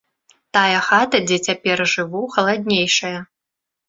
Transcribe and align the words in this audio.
Тая 0.55 0.77
хата, 0.85 1.19
дзе 1.31 1.37
цяпер 1.47 1.83
жыву, 1.93 2.21
халаднейшая. 2.37 3.13